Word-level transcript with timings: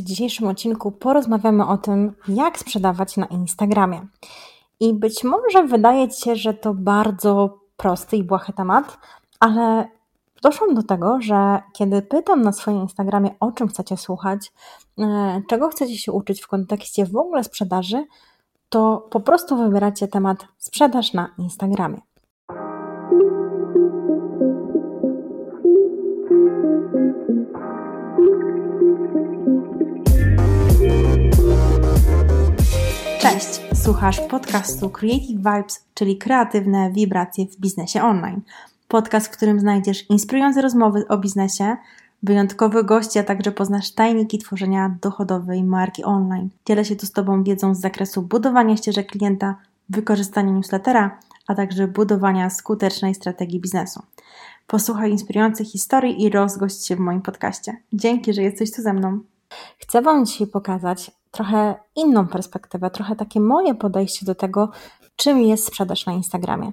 W 0.00 0.04
dzisiejszym 0.04 0.48
odcinku 0.48 0.92
porozmawiamy 0.92 1.66
o 1.66 1.78
tym, 1.78 2.14
jak 2.28 2.58
sprzedawać 2.58 3.16
na 3.16 3.26
Instagramie. 3.26 4.06
I 4.80 4.94
być 4.94 5.24
może 5.24 5.66
wydaje 5.66 6.08
Ci 6.08 6.22
się, 6.22 6.36
że 6.36 6.54
to 6.54 6.74
bardzo 6.74 7.58
prosty 7.76 8.16
i 8.16 8.24
błahy 8.24 8.52
temat, 8.52 8.98
ale 9.40 9.88
doszłam 10.42 10.74
do 10.74 10.82
tego, 10.82 11.20
że 11.20 11.62
kiedy 11.72 12.02
pytam 12.02 12.42
na 12.42 12.52
swoim 12.52 12.80
Instagramie, 12.82 13.30
o 13.40 13.52
czym 13.52 13.68
chcecie 13.68 13.96
słuchać, 13.96 14.52
e, 14.98 15.42
czego 15.48 15.68
chcecie 15.68 15.98
się 15.98 16.12
uczyć 16.12 16.42
w 16.42 16.48
kontekście 16.48 17.06
w 17.06 17.16
ogóle 17.16 17.44
sprzedaży, 17.44 18.04
to 18.68 19.08
po 19.10 19.20
prostu 19.20 19.56
wybieracie 19.56 20.08
temat 20.08 20.46
sprzedaż 20.58 21.12
na 21.12 21.28
Instagramie. 21.38 22.00
Słuchasz 33.82 34.20
podcastu 34.20 34.90
Creative 34.90 35.36
Vibes, 35.36 35.84
czyli 35.94 36.18
kreatywne 36.18 36.90
wibracje 36.92 37.46
w 37.46 37.56
biznesie 37.56 38.02
online. 38.02 38.40
Podcast, 38.88 39.26
w 39.26 39.30
którym 39.30 39.60
znajdziesz 39.60 40.10
inspirujące 40.10 40.62
rozmowy 40.62 41.08
o 41.08 41.18
biznesie, 41.18 41.76
wyjątkowych 42.22 42.86
gości, 42.86 43.18
a 43.18 43.22
także 43.22 43.52
poznasz 43.52 43.90
tajniki 43.90 44.38
tworzenia 44.38 44.96
dochodowej 45.00 45.64
marki 45.64 46.04
online. 46.04 46.48
Dzielę 46.66 46.84
się 46.84 46.96
tu 46.96 47.06
z 47.06 47.12
Tobą 47.12 47.42
wiedzą 47.42 47.74
z 47.74 47.80
zakresu 47.80 48.22
budowania 48.22 48.76
ścieżek 48.76 49.06
klienta, 49.06 49.56
wykorzystania 49.88 50.52
newslettera, 50.52 51.18
a 51.46 51.54
także 51.54 51.88
budowania 51.88 52.50
skutecznej 52.50 53.14
strategii 53.14 53.60
biznesu. 53.60 54.02
Posłuchaj 54.66 55.10
inspirujących 55.10 55.66
historii 55.66 56.22
i 56.22 56.30
rozgość 56.30 56.86
się 56.86 56.96
w 56.96 57.00
moim 57.00 57.22
podcaście. 57.22 57.76
Dzięki, 57.92 58.34
że 58.34 58.42
jesteś 58.42 58.72
tu 58.72 58.82
ze 58.82 58.92
mną. 58.92 59.20
Chcę 59.78 60.02
Wam 60.02 60.26
dzisiaj 60.26 60.46
pokazać 60.46 61.10
trochę 61.32 61.74
inną 61.96 62.26
perspektywę, 62.26 62.90
trochę 62.90 63.16
takie 63.16 63.40
moje 63.40 63.74
podejście 63.74 64.26
do 64.26 64.34
tego, 64.34 64.68
czym 65.16 65.42
jest 65.42 65.66
sprzedaż 65.66 66.06
na 66.06 66.12
Instagramie. 66.12 66.72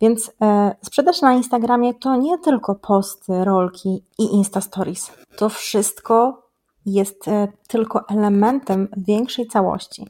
Więc 0.00 0.32
e, 0.42 0.74
sprzedaż 0.82 1.22
na 1.22 1.32
Instagramie 1.32 1.94
to 1.94 2.16
nie 2.16 2.38
tylko 2.38 2.74
posty, 2.74 3.44
rolki 3.44 4.04
i 4.18 4.22
Insta 4.34 4.60
Stories. 4.60 5.10
To 5.36 5.48
wszystko 5.48 6.42
jest 6.86 7.28
e, 7.28 7.48
tylko 7.68 8.08
elementem 8.08 8.88
większej 8.96 9.46
całości. 9.46 10.06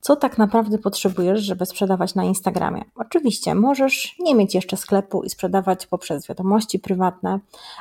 Co 0.00 0.16
tak 0.16 0.38
naprawdę 0.38 0.78
potrzebujesz, 0.78 1.40
żeby 1.40 1.66
sprzedawać 1.66 2.14
na 2.14 2.24
Instagramie? 2.24 2.84
Oczywiście 2.94 3.54
możesz 3.54 4.16
nie 4.18 4.34
mieć 4.34 4.54
jeszcze 4.54 4.76
sklepu 4.76 5.22
i 5.22 5.30
sprzedawać 5.30 5.86
poprzez 5.86 6.28
wiadomości 6.28 6.78
prywatne, 6.78 7.40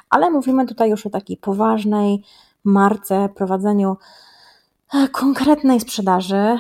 ale 0.09 0.31
mówimy 0.31 0.65
tutaj 0.65 0.89
już 0.89 1.05
o 1.05 1.09
takiej 1.09 1.37
poważnej 1.37 2.23
marce, 2.63 3.29
prowadzeniu 3.35 3.97
konkretnej 5.11 5.79
sprzedaży, 5.79 6.35
e, 6.35 6.59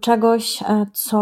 czegoś, 0.00 0.62
e, 0.62 0.86
co 0.92 1.18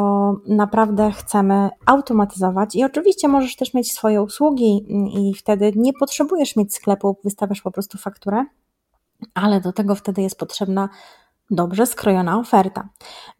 naprawdę 0.46 1.12
chcemy 1.12 1.70
automatyzować. 1.86 2.74
I 2.74 2.84
oczywiście 2.84 3.28
możesz 3.28 3.56
też 3.56 3.74
mieć 3.74 3.92
swoje 3.92 4.22
usługi, 4.22 4.86
mm, 4.90 5.06
i 5.06 5.34
wtedy 5.34 5.72
nie 5.76 5.92
potrzebujesz 5.92 6.56
mieć 6.56 6.74
sklepu, 6.74 7.16
wystawiasz 7.24 7.60
po 7.60 7.70
prostu 7.70 7.98
fakturę, 7.98 8.44
ale 9.34 9.60
do 9.60 9.72
tego 9.72 9.94
wtedy 9.94 10.22
jest 10.22 10.38
potrzebna 10.38 10.88
dobrze 11.50 11.86
skrojona 11.86 12.38
oferta. 12.38 12.88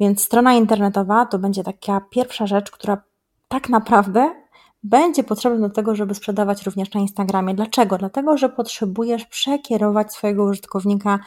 Więc 0.00 0.24
strona 0.24 0.54
internetowa 0.54 1.26
to 1.26 1.38
będzie 1.38 1.64
taka 1.64 2.00
pierwsza 2.10 2.46
rzecz, 2.46 2.70
która 2.70 3.02
tak 3.48 3.68
naprawdę 3.68 4.34
będzie 4.82 5.24
potrzebna 5.24 5.68
do 5.68 5.74
tego, 5.74 5.94
żeby 5.94 6.14
sprzedawać 6.14 6.62
również 6.62 6.94
na 6.94 7.00
Instagramie. 7.00 7.54
Dlaczego? 7.54 7.98
Dlatego, 7.98 8.36
że 8.36 8.48
potrzebujesz 8.48 9.24
przekierować 9.24 10.12
swojego 10.12 10.44
użytkownika 10.44 11.18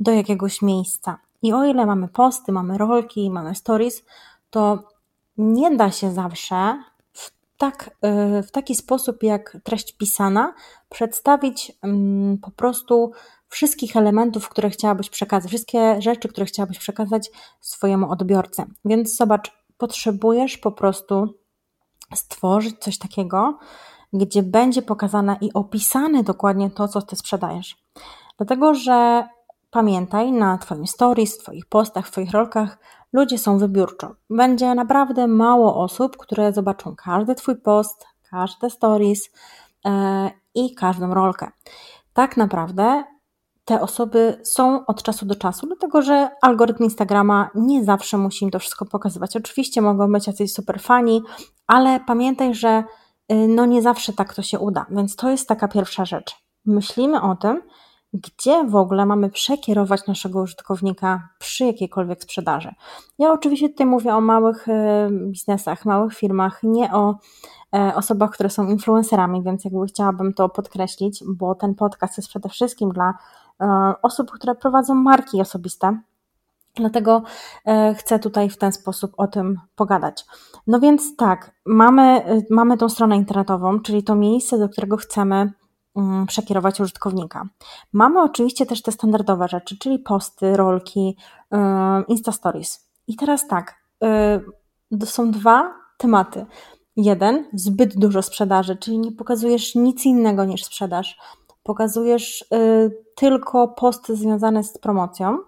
do 0.00 0.12
jakiegoś 0.12 0.62
miejsca. 0.62 1.18
I 1.42 1.52
o 1.52 1.64
ile 1.64 1.86
mamy 1.86 2.08
posty, 2.08 2.52
mamy 2.52 2.78
rolki, 2.78 3.30
mamy 3.30 3.54
stories, 3.54 4.02
to 4.50 4.78
nie 5.36 5.76
da 5.76 5.90
się 5.90 6.12
zawsze 6.12 6.82
w, 7.12 7.32
tak, 7.56 7.90
y, 8.38 8.42
w 8.42 8.50
taki 8.50 8.74
sposób, 8.74 9.22
jak 9.22 9.56
treść 9.64 9.96
pisana, 9.96 10.54
przedstawić 10.88 11.72
mm, 11.82 12.38
po 12.38 12.50
prostu 12.50 13.12
wszystkich 13.48 13.96
elementów, 13.96 14.48
które 14.48 14.70
chciałabyś 14.70 15.10
przekazać, 15.10 15.50
wszystkie 15.50 16.02
rzeczy, 16.02 16.28
które 16.28 16.46
chciałabyś 16.46 16.78
przekazać 16.78 17.30
swojemu 17.60 18.10
odbiorcy. 18.10 18.64
Więc 18.84 19.16
zobacz, 19.16 19.52
potrzebujesz 19.78 20.58
po 20.58 20.72
prostu 20.72 21.34
stworzyć 22.14 22.78
coś 22.78 22.98
takiego, 22.98 23.58
gdzie 24.12 24.42
będzie 24.42 24.82
pokazane 24.82 25.38
i 25.40 25.52
opisane 25.52 26.22
dokładnie 26.22 26.70
to, 26.70 26.88
co 26.88 27.02
ty 27.02 27.16
sprzedajesz. 27.16 27.76
Dlatego, 28.36 28.74
że 28.74 29.28
Pamiętaj, 29.72 30.32
na 30.32 30.58
Twoim 30.58 30.86
stories, 30.86 31.38
Twoich 31.38 31.66
postach, 31.66 32.10
Twoich 32.10 32.30
rolkach 32.30 32.78
ludzie 33.12 33.38
są 33.38 33.58
wybiórczo. 33.58 34.14
Będzie 34.30 34.74
naprawdę 34.74 35.26
mało 35.26 35.76
osób, 35.76 36.16
które 36.16 36.52
zobaczą 36.52 36.94
każdy 36.96 37.34
Twój 37.34 37.56
post, 37.56 38.06
każde 38.30 38.70
stories 38.70 39.30
yy, 39.84 39.92
i 40.54 40.74
każdą 40.74 41.14
rolkę. 41.14 41.50
Tak 42.12 42.36
naprawdę 42.36 43.04
te 43.64 43.80
osoby 43.80 44.40
są 44.44 44.86
od 44.86 45.02
czasu 45.02 45.26
do 45.26 45.34
czasu, 45.34 45.66
dlatego 45.66 46.02
że 46.02 46.30
algorytm 46.42 46.84
Instagrama 46.84 47.50
nie 47.54 47.84
zawsze 47.84 48.18
musi 48.18 48.44
im 48.44 48.50
to 48.50 48.58
wszystko 48.58 48.86
pokazywać. 48.86 49.36
Oczywiście 49.36 49.82
mogą 49.82 50.12
być 50.12 50.26
jacyś 50.26 50.52
super 50.52 50.80
fani, 50.80 51.22
ale 51.66 52.00
pamiętaj, 52.00 52.54
że 52.54 52.84
yy, 53.28 53.48
no 53.48 53.66
nie 53.66 53.82
zawsze 53.82 54.12
tak 54.12 54.34
to 54.34 54.42
się 54.42 54.58
uda, 54.58 54.86
więc 54.90 55.16
to 55.16 55.30
jest 55.30 55.48
taka 55.48 55.68
pierwsza 55.68 56.04
rzecz. 56.04 56.36
Myślimy 56.66 57.22
o 57.22 57.36
tym, 57.36 57.62
gdzie 58.12 58.64
w 58.64 58.76
ogóle 58.76 59.06
mamy 59.06 59.30
przekierować 59.30 60.06
naszego 60.06 60.40
użytkownika 60.40 61.28
przy 61.38 61.64
jakiejkolwiek 61.64 62.22
sprzedaży. 62.22 62.74
Ja 63.18 63.32
oczywiście 63.32 63.68
tutaj 63.68 63.86
mówię 63.86 64.14
o 64.14 64.20
małych 64.20 64.68
e, 64.68 65.08
biznesach, 65.12 65.84
małych 65.84 66.14
firmach, 66.14 66.60
nie 66.62 66.92
o 66.94 67.14
e, 67.74 67.94
osobach, 67.94 68.30
które 68.30 68.50
są 68.50 68.68
influencerami, 68.68 69.42
więc 69.42 69.64
jakby 69.64 69.86
chciałabym 69.86 70.34
to 70.34 70.48
podkreślić, 70.48 71.24
bo 71.26 71.54
ten 71.54 71.74
podcast 71.74 72.16
jest 72.16 72.28
przede 72.28 72.48
wszystkim 72.48 72.92
dla 72.92 73.14
e, 73.60 73.92
osób, 74.02 74.30
które 74.30 74.54
prowadzą 74.54 74.94
marki 74.94 75.40
osobiste. 75.40 76.00
Dlatego 76.74 77.22
chcę 77.96 78.18
tutaj 78.18 78.50
w 78.50 78.58
ten 78.58 78.72
sposób 78.72 79.12
o 79.16 79.26
tym 79.26 79.60
pogadać. 79.76 80.24
No 80.66 80.80
więc 80.80 81.16
tak, 81.16 81.50
mamy, 81.66 82.22
mamy 82.50 82.76
tą 82.76 82.88
stronę 82.88 83.16
internetową, 83.16 83.80
czyli 83.80 84.02
to 84.02 84.14
miejsce, 84.14 84.58
do 84.58 84.68
którego 84.68 84.96
chcemy 84.96 85.52
przekierować 86.26 86.80
użytkownika. 86.80 87.48
Mamy 87.92 88.22
oczywiście 88.22 88.66
też 88.66 88.82
te 88.82 88.92
standardowe 88.92 89.48
rzeczy, 89.48 89.78
czyli 89.78 89.98
posty, 89.98 90.56
rolki, 90.56 91.16
Insta 92.08 92.32
Stories. 92.32 92.90
I 93.06 93.16
teraz 93.16 93.46
tak, 93.48 93.74
y, 94.94 95.06
są 95.06 95.30
dwa 95.30 95.74
tematy. 95.98 96.46
Jeden, 96.96 97.44
zbyt 97.52 97.98
dużo 97.98 98.22
sprzedaży, 98.22 98.76
czyli 98.76 98.98
nie 98.98 99.12
pokazujesz 99.12 99.74
nic 99.74 100.06
innego 100.06 100.44
niż 100.44 100.64
sprzedaż. 100.64 101.18
Pokazujesz 101.62 102.42
y, 102.54 102.90
tylko 103.16 103.68
posty 103.68 104.16
związane 104.16 104.64
z 104.64 104.78
promocją. 104.78 105.38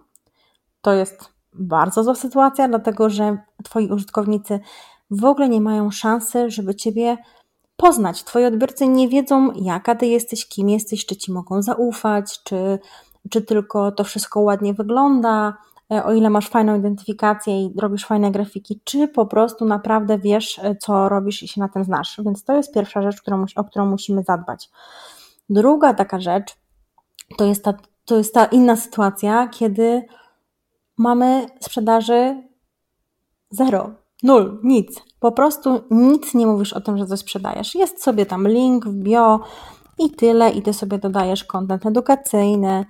To 0.81 0.93
jest 0.93 1.33
bardzo 1.53 2.03
zła 2.03 2.15
sytuacja, 2.15 2.67
dlatego 2.67 3.09
że 3.09 3.37
Twoi 3.63 3.91
użytkownicy 3.91 4.59
w 5.11 5.25
ogóle 5.25 5.49
nie 5.49 5.61
mają 5.61 5.91
szansy, 5.91 6.51
żeby 6.51 6.75
Ciebie 6.75 7.17
poznać. 7.77 8.23
Twoi 8.23 8.45
odbiorcy 8.45 8.87
nie 8.87 9.09
wiedzą, 9.09 9.51
jaka 9.55 9.95
ty 9.95 10.05
jesteś, 10.05 10.47
kim 10.47 10.69
jesteś, 10.69 11.05
czy 11.05 11.15
ci 11.15 11.31
mogą 11.31 11.61
zaufać, 11.61 12.43
czy, 12.43 12.79
czy 13.29 13.41
tylko 13.41 13.91
to 13.91 14.03
wszystko 14.03 14.39
ładnie 14.39 14.73
wygląda, 14.73 15.57
e, 15.91 16.03
o 16.03 16.13
ile 16.13 16.29
masz 16.29 16.49
fajną 16.49 16.75
identyfikację 16.75 17.65
i 17.65 17.73
robisz 17.79 18.05
fajne 18.05 18.31
grafiki, 18.31 18.81
czy 18.83 19.07
po 19.07 19.25
prostu 19.25 19.65
naprawdę 19.65 20.17
wiesz, 20.17 20.59
e, 20.59 20.75
co 20.75 21.09
robisz 21.09 21.43
i 21.43 21.47
się 21.47 21.61
na 21.61 21.69
tym 21.69 21.83
znasz. 21.83 22.21
Więc 22.25 22.43
to 22.43 22.55
jest 22.55 22.73
pierwsza 22.73 23.01
rzecz, 23.01 23.21
którą, 23.21 23.45
o 23.55 23.63
którą 23.63 23.85
musimy 23.85 24.23
zadbać. 24.23 24.69
Druga 25.49 25.93
taka 25.93 26.19
rzecz 26.19 26.55
to 27.37 27.45
jest 27.45 27.63
ta, 27.63 27.73
to 28.05 28.17
jest 28.17 28.33
ta 28.33 28.45
inna 28.45 28.75
sytuacja, 28.75 29.47
kiedy 29.47 30.05
mamy 30.97 31.45
sprzedaży 31.59 32.43
zero, 33.49 34.02
nul, 34.23 34.59
nic. 34.63 35.01
Po 35.19 35.31
prostu 35.31 35.81
nic 35.91 36.33
nie 36.33 36.47
mówisz 36.47 36.73
o 36.73 36.81
tym, 36.81 36.97
że 36.97 37.07
coś 37.07 37.19
sprzedajesz. 37.19 37.75
Jest 37.75 38.03
sobie 38.03 38.25
tam 38.25 38.47
link 38.47 38.85
w 38.85 38.93
bio 38.93 39.39
i 39.99 40.09
tyle, 40.09 40.51
i 40.51 40.61
ty 40.61 40.73
sobie 40.73 40.97
dodajesz 40.97 41.43
kontent 41.43 41.85
edukacyjny. 41.85 42.85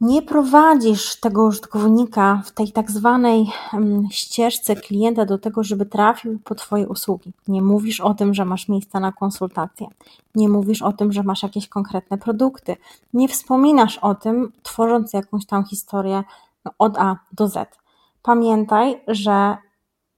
Nie 0.00 0.22
prowadzisz 0.22 1.20
tego 1.20 1.44
użytkownika 1.44 2.42
w 2.44 2.50
tej 2.50 2.72
tak 2.72 2.90
zwanej 2.90 3.50
mm, 3.72 4.08
ścieżce 4.10 4.76
klienta 4.76 5.24
do 5.24 5.38
tego, 5.38 5.64
żeby 5.64 5.86
trafił 5.86 6.38
po 6.44 6.54
Twoje 6.54 6.88
usługi. 6.88 7.32
Nie 7.48 7.62
mówisz 7.62 8.00
o 8.00 8.14
tym, 8.14 8.34
że 8.34 8.44
masz 8.44 8.68
miejsca 8.68 9.00
na 9.00 9.12
konsultacje. 9.12 9.86
Nie 10.34 10.48
mówisz 10.48 10.82
o 10.82 10.92
tym, 10.92 11.12
że 11.12 11.22
masz 11.22 11.42
jakieś 11.42 11.68
konkretne 11.68 12.18
produkty. 12.18 12.76
Nie 13.14 13.28
wspominasz 13.28 13.98
o 13.98 14.14
tym, 14.14 14.52
tworząc 14.62 15.12
jakąś 15.12 15.46
tam 15.46 15.64
historię 15.64 16.24
od 16.78 16.98
A 16.98 17.16
do 17.32 17.48
Z. 17.48 17.78
Pamiętaj, 18.22 19.00
że 19.08 19.56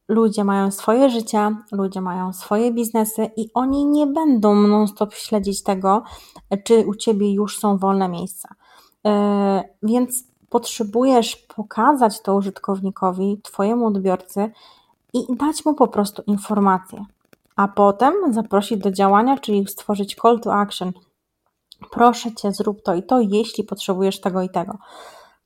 ludzie 0.08 0.44
mają 0.44 0.70
swoje 0.70 1.10
życia, 1.10 1.56
ludzie 1.72 2.00
mają 2.00 2.32
swoje 2.32 2.72
biznesy 2.72 3.30
i 3.36 3.50
oni 3.54 3.86
nie 3.86 4.06
będą 4.06 4.54
non-stop 4.54 5.14
śledzić 5.14 5.62
tego, 5.62 6.02
czy 6.64 6.86
u 6.86 6.94
ciebie 6.94 7.32
już 7.32 7.58
są 7.58 7.78
wolne 7.78 8.08
miejsca. 8.08 8.48
E, 9.06 9.64
więc 9.82 10.24
potrzebujesz 10.48 11.36
pokazać 11.36 12.22
to 12.22 12.34
użytkownikowi, 12.34 13.40
Twojemu 13.42 13.86
odbiorcy 13.86 14.50
i 15.12 15.36
dać 15.36 15.64
mu 15.64 15.74
po 15.74 15.88
prostu 15.88 16.22
informację, 16.26 17.04
a 17.56 17.68
potem 17.68 18.14
zaprosić 18.30 18.78
do 18.78 18.90
działania, 18.90 19.38
czyli 19.38 19.68
stworzyć 19.68 20.16
call 20.22 20.40
to 20.40 20.54
action. 20.54 20.92
Proszę 21.90 22.34
Cię, 22.34 22.52
zrób 22.52 22.82
to 22.82 22.94
i 22.94 23.02
to, 23.02 23.20
jeśli 23.20 23.64
potrzebujesz 23.64 24.20
tego 24.20 24.42
i 24.42 24.48
tego. 24.48 24.78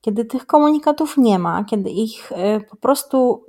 Kiedy 0.01 0.25
tych 0.25 0.45
komunikatów 0.45 1.17
nie 1.17 1.39
ma, 1.39 1.63
kiedy 1.63 1.89
ich 1.89 2.31
y, 2.31 2.35
po 2.69 2.75
prostu 2.75 3.45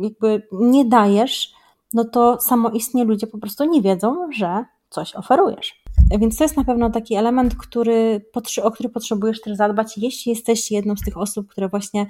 y, 0.00 0.04
jakby 0.04 0.48
nie 0.52 0.84
dajesz, 0.84 1.52
no 1.92 2.04
to 2.04 2.40
samoistnie 2.40 3.04
ludzie 3.04 3.26
po 3.26 3.38
prostu 3.38 3.64
nie 3.64 3.82
wiedzą, 3.82 4.32
że 4.32 4.64
coś 4.90 5.16
oferujesz. 5.16 5.82
Więc 6.18 6.36
to 6.36 6.44
jest 6.44 6.56
na 6.56 6.64
pewno 6.64 6.90
taki 6.90 7.14
element, 7.14 7.54
który, 7.54 8.24
o 8.62 8.70
który 8.70 8.88
potrzebujesz 8.88 9.40
też 9.40 9.56
zadbać, 9.56 9.98
jeśli 9.98 10.30
jesteś 10.30 10.70
jedną 10.70 10.96
z 10.96 11.02
tych 11.02 11.16
osób, 11.16 11.48
które 11.48 11.68
właśnie 11.68 12.06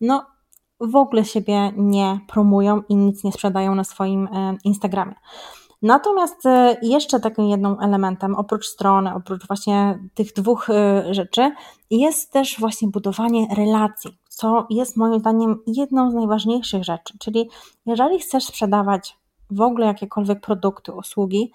no, 0.00 0.26
w 0.80 0.96
ogóle 0.96 1.24
siebie 1.24 1.72
nie 1.76 2.20
promują 2.28 2.82
i 2.88 2.96
nic 2.96 3.24
nie 3.24 3.32
sprzedają 3.32 3.74
na 3.74 3.84
swoim 3.84 4.26
e, 4.26 4.56
Instagramie. 4.64 5.14
Natomiast 5.82 6.46
e, 6.46 6.76
jeszcze 6.82 7.20
takim 7.20 7.48
jednym 7.48 7.76
elementem, 7.80 8.34
oprócz 8.34 8.66
strony, 8.66 9.14
oprócz 9.14 9.46
właśnie 9.46 9.98
tych 10.14 10.32
dwóch 10.32 10.70
e, 10.70 11.14
rzeczy, 11.14 11.52
jest 11.90 12.32
też 12.32 12.60
właśnie 12.60 12.88
budowanie 12.88 13.46
relacji, 13.56 14.18
co 14.28 14.66
jest 14.70 14.96
moim 14.96 15.20
zdaniem 15.20 15.58
jedną 15.66 16.10
z 16.10 16.14
najważniejszych 16.14 16.84
rzeczy. 16.84 17.18
Czyli 17.18 17.50
jeżeli 17.86 18.18
chcesz 18.18 18.44
sprzedawać 18.44 19.18
w 19.50 19.60
ogóle 19.60 19.86
jakiekolwiek 19.86 20.40
produkty, 20.40 20.92
usługi, 20.92 21.52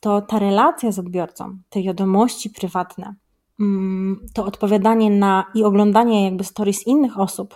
to 0.00 0.22
ta 0.22 0.38
relacja 0.38 0.92
z 0.92 0.98
odbiorcą, 0.98 1.58
te 1.68 1.82
wiadomości 1.82 2.50
prywatne, 2.50 3.14
mm, 3.60 4.26
to 4.34 4.44
odpowiadanie 4.44 5.10
na 5.10 5.44
i 5.54 5.64
oglądanie 5.64 6.24
jakby 6.24 6.44
stories 6.44 6.86
innych 6.86 7.20
osób, 7.20 7.54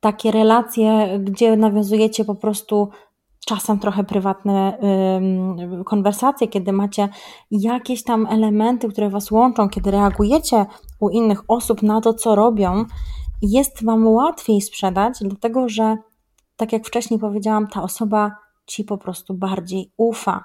takie 0.00 0.30
relacje, 0.30 1.18
gdzie 1.18 1.56
nawiązujecie 1.56 2.24
po 2.24 2.34
prostu 2.34 2.90
czasem 3.46 3.78
trochę 3.78 4.04
prywatne 4.04 4.78
konwersacje, 5.84 6.48
kiedy 6.48 6.72
macie 6.72 7.08
jakieś 7.50 8.04
tam 8.04 8.26
elementy, 8.26 8.88
które 8.88 9.10
Was 9.10 9.30
łączą, 9.30 9.68
kiedy 9.68 9.90
reagujecie 9.90 10.66
u 11.00 11.08
innych 11.08 11.42
osób 11.48 11.82
na 11.82 12.00
to, 12.00 12.14
co 12.14 12.34
robią, 12.34 12.84
jest 13.42 13.84
Wam 13.84 14.06
łatwiej 14.06 14.60
sprzedać, 14.60 15.14
dlatego 15.20 15.68
że, 15.68 15.96
tak 16.56 16.72
jak 16.72 16.86
wcześniej 16.86 17.20
powiedziałam, 17.20 17.68
ta 17.68 17.82
osoba 17.82 18.32
Ci 18.66 18.84
po 18.84 18.98
prostu 18.98 19.34
bardziej 19.34 19.92
ufa. 19.96 20.44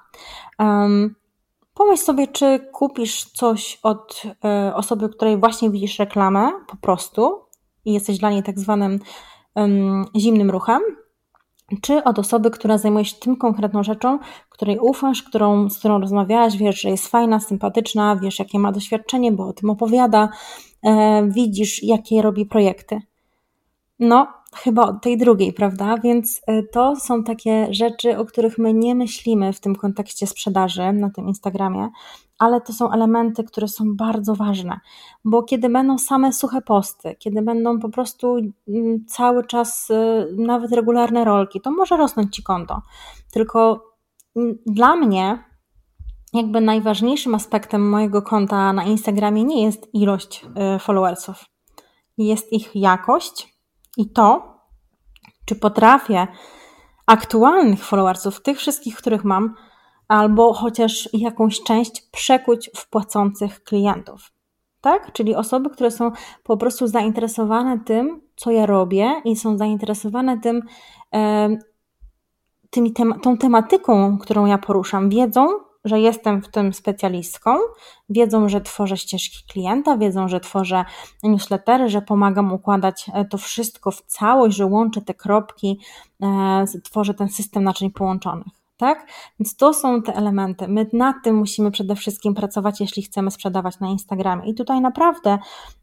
Um, 0.60 1.16
pomyśl 1.74 2.04
sobie, 2.04 2.28
czy 2.28 2.60
kupisz 2.74 3.26
coś 3.26 3.80
od 3.84 4.24
y, 4.26 4.76
osoby, 4.76 5.10
której 5.10 5.38
właśnie 5.38 5.70
widzisz 5.70 6.00
reklamę, 6.00 6.52
po 6.68 6.78
prostu, 6.78 7.42
i 7.86 7.94
jesteś 7.94 8.18
dla 8.18 8.30
niej 8.30 8.44
tak 8.44 8.60
zwanym 8.60 9.00
zimnym 10.18 10.52
ruchem, 10.52 10.82
czy 11.82 12.04
od 12.04 12.20
osoby, 12.20 12.52
która 12.52 12.78
zajmuje 12.78 13.06
się 13.06 13.16
tym 13.16 13.36
konkretną 13.36 13.84
rzeczą, 13.84 14.20
której 14.50 14.80
ufasz, 14.80 15.24
którą, 15.24 15.70
z 15.70 15.80
którą 15.80 16.00
rozmawiałaś, 16.00 16.58
wiesz, 16.58 16.82
że 16.82 16.90
jest 16.90 17.08
fajna, 17.08 17.40
sympatyczna, 17.40 18.16
wiesz, 18.16 18.40
jakie 18.40 18.60
ma 18.60 18.72
doświadczenie, 18.72 19.32
bo 19.32 19.48
o 19.48 19.54
tym 19.54 19.70
opowiada, 19.70 20.30
e, 20.84 21.24
widzisz, 21.28 21.84
jakie 21.84 22.22
robi 22.22 22.46
projekty. 22.46 23.02
No, 24.00 24.28
chyba 24.56 24.84
od 24.84 25.02
tej 25.02 25.18
drugiej, 25.18 25.54
prawda? 25.54 25.98
Więc 26.04 26.42
e, 26.48 26.64
to 26.64 26.96
są 26.96 27.24
takie 27.24 27.74
rzeczy, 27.74 28.18
o 28.18 28.26
których 28.26 28.58
my 28.58 28.74
nie 28.74 28.96
myślimy 28.96 29.54
w 29.54 29.60
tym 29.60 29.76
kontekście 29.76 30.28
sprzedaży 30.28 30.94
na 30.94 31.10
tym 31.10 31.28
Instagramie, 31.28 31.90
ale 32.40 32.62
to 32.62 32.74
są 32.74 32.92
elementy, 32.92 33.44
które 33.44 33.68
są 33.68 33.96
bardzo 33.96 34.36
ważne, 34.36 34.80
bo 35.26 35.44
kiedy 35.44 35.70
będą 35.70 35.98
same 35.98 36.34
suche 36.34 36.62
posty, 36.62 37.16
kiedy 37.20 37.42
będą 37.42 37.80
po 37.80 37.90
prostu 37.90 38.38
mm, 38.68 39.06
cały 39.06 39.46
czas 39.46 39.92
e, 39.92 40.26
nawet 40.38 40.72
regularne 40.72 41.26
rolki, 41.26 41.62
to 41.62 41.72
może 41.72 41.98
rosnąć 41.98 42.36
ci 42.36 42.44
konto. 42.44 42.82
Tylko 43.32 43.84
mm, 44.36 44.58
dla 44.66 44.96
mnie 44.96 45.44
jakby 46.34 46.62
najważniejszym 46.62 47.36
aspektem 47.36 47.90
mojego 47.90 48.22
konta 48.22 48.74
na 48.74 48.84
Instagramie 48.84 49.44
nie 49.44 49.64
jest 49.64 49.90
ilość 49.94 50.46
e, 50.56 50.80
followersów. 50.80 51.46
Jest 52.18 52.54
ich 52.54 52.76
jakość 52.76 53.52
i 53.98 54.10
to, 54.10 54.58
czy 55.46 55.56
potrafię 55.56 56.28
aktualnych 57.06 57.86
followersów, 57.86 58.42
tych 58.42 58.58
wszystkich, 58.58 58.96
których 58.96 59.24
mam, 59.24 59.56
albo 60.08 60.54
chociaż 60.54 61.10
jakąś 61.14 61.64
część 61.64 62.02
przekuć 62.02 62.70
w 62.76 62.90
płacących 62.90 63.64
klientów. 63.64 64.32
Tak? 64.82 65.12
Czyli 65.14 65.36
osoby, 65.36 65.70
które 65.70 65.92
są 65.92 66.12
po 66.44 66.58
prostu 66.58 66.88
zainteresowane 66.88 67.80
tym, 67.80 68.22
co 68.36 68.52
ja 68.52 68.66
robię 68.66 69.22
i 69.26 69.36
są 69.36 69.58
zainteresowane 69.58 70.40
tym, 70.40 70.62
tą 73.22 73.38
tematyką, 73.38 74.18
którą 74.18 74.46
ja 74.46 74.58
poruszam, 74.58 75.10
wiedzą, 75.10 75.48
że 75.86 76.00
jestem 76.00 76.42
w 76.42 76.52
tym 76.52 76.74
specjalistką, 76.74 77.58
wiedzą, 78.10 78.50
że 78.50 78.62
tworzę 78.62 78.98
ścieżki 78.98 79.38
klienta, 79.52 79.98
wiedzą, 79.98 80.28
że 80.28 80.40
tworzę 80.40 80.86
newslettery, 81.24 81.90
że 81.90 82.02
pomagam 82.02 82.54
układać 82.54 83.12
e, 83.14 83.26
to 83.26 83.38
wszystko 83.38 83.92
w 83.92 84.02
całość, 84.02 84.58
że 84.58 84.66
łączę 84.66 85.02
te 85.02 85.14
kropki, 85.14 85.80
e, 86.24 86.66
tworzę 86.84 87.14
ten 87.14 87.30
system 87.30 87.64
naczyń 87.64 87.92
połączonych. 87.92 88.62
Tak? 88.78 89.08
Więc 89.40 89.56
to 89.56 89.74
są 89.74 90.02
te 90.02 90.14
elementy. 90.14 90.68
My 90.68 90.90
nad 90.94 91.16
tym 91.24 91.36
musimy 91.36 91.72
przede 91.72 91.96
wszystkim 91.96 92.34
pracować, 92.34 92.82
jeśli 92.82 93.04
chcemy 93.04 93.32
sprzedawać 93.32 93.80
na 93.80 93.88
Instagramie. 93.88 94.50
I 94.50 94.56
tutaj 94.56 94.82
naprawdę, 94.82 95.38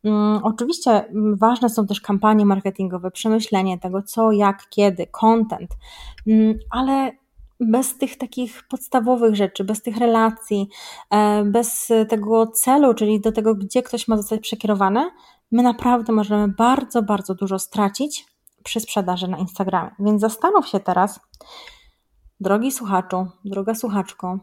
um, 0.05 0.41
oczywiście 0.43 1.05
ważne 1.37 1.69
są 1.69 1.87
też 1.87 2.01
kampanie 2.01 2.47
marketingowe, 2.47 3.11
przemyślenie 3.11 3.79
tego, 3.79 4.03
co, 4.03 4.33
jak, 4.33 4.67
kiedy, 4.71 5.07
content, 5.07 5.71
um, 6.27 6.59
ale 6.71 7.13
bez 7.61 7.99
tych 7.99 8.19
takich 8.19 8.69
podstawowych 8.69 9.35
rzeczy, 9.35 9.65
bez 9.65 9.83
tych 9.83 9.97
relacji, 9.97 10.69
e, 11.11 11.45
bez 11.45 11.93
tego 12.09 12.47
celu, 12.47 12.95
czyli 12.95 13.21
do 13.21 13.33
tego, 13.33 13.55
gdzie 13.55 13.83
ktoś 13.83 14.09
ma 14.09 14.17
zostać 14.17 14.41
przekierowany, 14.41 15.11
my 15.53 15.63
naprawdę 15.63 16.13
możemy 16.13 16.49
bardzo, 16.49 17.03
bardzo 17.03 17.35
dużo 17.35 17.59
stracić 17.59 18.27
przy 18.65 18.81
sprzedaży 18.81 19.29
na 19.29 19.39
Instagramie. 19.39 19.91
Więc 19.99 20.21
zastanów 20.21 20.69
się 20.69 20.81
teraz, 20.81 21.21
drogi 22.41 22.73
słuchaczu, 22.73 23.27
droga 23.45 23.75
słuchaczko, 23.75 24.39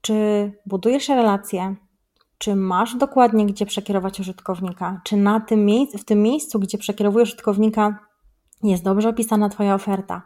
czy 0.00 0.52
budujesz 0.66 1.08
relacje, 1.08 1.76
czy 2.38 2.56
masz 2.56 2.96
dokładnie 2.96 3.46
gdzie 3.46 3.66
przekierować 3.66 4.20
użytkownika, 4.20 5.00
czy 5.04 5.16
na 5.16 5.40
tym 5.40 5.64
miejscu, 5.64 5.98
w 5.98 6.04
tym 6.04 6.22
miejscu, 6.22 6.58
gdzie 6.58 6.78
przekierowujesz 6.78 7.28
użytkownika, 7.28 7.98
jest 8.62 8.84
dobrze 8.84 9.08
opisana 9.08 9.48
Twoja 9.48 9.74
oferta. 9.74 10.22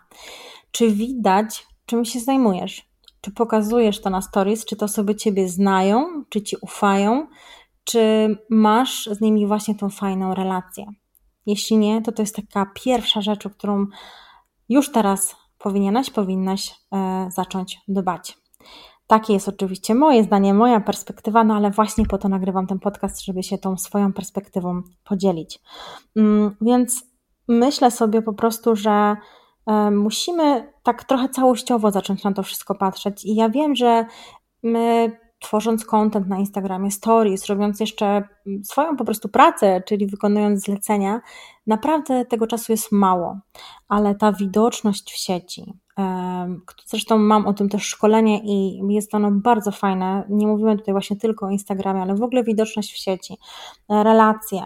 Czy 0.70 0.90
widać 0.90 1.66
czym 1.92 2.04
się 2.04 2.20
zajmujesz? 2.20 2.88
Czy 3.20 3.30
pokazujesz 3.30 4.00
to 4.00 4.10
na 4.10 4.22
stories? 4.22 4.64
Czy 4.64 4.76
to 4.76 4.84
osoby 4.84 5.14
ciebie 5.14 5.48
znają? 5.48 6.24
Czy 6.28 6.42
ci 6.42 6.56
ufają? 6.60 7.26
Czy 7.84 8.36
masz 8.50 9.06
z 9.12 9.20
nimi 9.20 9.46
właśnie 9.46 9.74
tą 9.74 9.90
fajną 9.90 10.34
relację? 10.34 10.86
Jeśli 11.46 11.76
nie, 11.76 12.02
to 12.02 12.12
to 12.12 12.22
jest 12.22 12.36
taka 12.36 12.66
pierwsza 12.74 13.20
rzecz, 13.20 13.46
o 13.46 13.50
którą 13.50 13.86
już 14.68 14.92
teraz 14.92 15.36
powinieneś, 15.58 16.10
powinnaś 16.10 16.74
e, 16.92 17.28
zacząć 17.30 17.80
dbać. 17.88 18.38
Takie 19.06 19.32
jest 19.32 19.48
oczywiście 19.48 19.94
moje 19.94 20.24
zdanie, 20.24 20.54
moja 20.54 20.80
perspektywa, 20.80 21.44
no 21.44 21.54
ale 21.54 21.70
właśnie 21.70 22.06
po 22.06 22.18
to 22.18 22.28
nagrywam 22.28 22.66
ten 22.66 22.78
podcast, 22.78 23.24
żeby 23.24 23.42
się 23.42 23.58
tą 23.58 23.76
swoją 23.76 24.12
perspektywą 24.12 24.82
podzielić. 25.04 25.58
Mm, 26.16 26.56
więc 26.60 27.04
myślę 27.48 27.90
sobie 27.90 28.22
po 28.22 28.32
prostu, 28.32 28.76
że 28.76 29.16
musimy 29.92 30.72
tak 30.82 31.04
trochę 31.04 31.28
całościowo 31.28 31.90
zacząć 31.90 32.24
na 32.24 32.32
to 32.32 32.42
wszystko 32.42 32.74
patrzeć. 32.74 33.24
I 33.24 33.34
ja 33.34 33.48
wiem, 33.48 33.74
że 33.74 34.06
my 34.62 35.16
tworząc 35.40 35.84
content 35.84 36.28
na 36.28 36.38
Instagramie, 36.38 36.90
stories, 36.90 37.46
robiąc 37.46 37.80
jeszcze 37.80 38.22
swoją 38.64 38.96
po 38.96 39.04
prostu 39.04 39.28
pracę, 39.28 39.82
czyli 39.86 40.06
wykonując 40.06 40.60
zlecenia, 40.60 41.20
naprawdę 41.66 42.24
tego 42.24 42.46
czasu 42.46 42.72
jest 42.72 42.92
mało, 42.92 43.38
ale 43.88 44.14
ta 44.14 44.32
widoczność 44.32 45.12
w 45.12 45.16
sieci, 45.16 45.74
zresztą 46.86 47.18
mam 47.18 47.46
o 47.46 47.52
tym 47.52 47.68
też 47.68 47.82
szkolenie 47.82 48.40
i 48.44 48.80
jest 48.88 49.14
ono 49.14 49.30
bardzo 49.30 49.70
fajne, 49.70 50.24
nie 50.28 50.46
mówimy 50.46 50.78
tutaj 50.78 50.94
właśnie 50.94 51.16
tylko 51.16 51.46
o 51.46 51.50
Instagramie, 51.50 52.02
ale 52.02 52.14
w 52.14 52.22
ogóle 52.22 52.44
widoczność 52.44 52.92
w 52.92 52.96
sieci, 52.96 53.38
relacje, 53.88 54.62